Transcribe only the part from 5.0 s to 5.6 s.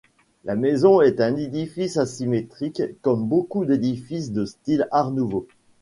nouveau.